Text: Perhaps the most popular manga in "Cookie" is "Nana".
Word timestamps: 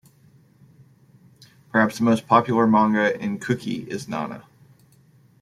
Perhaps 1.69 1.99
the 1.99 2.03
most 2.03 2.25
popular 2.27 2.65
manga 2.65 3.15
in 3.23 3.37
"Cookie" 3.37 3.83
is 3.83 4.07
"Nana". 4.07 4.45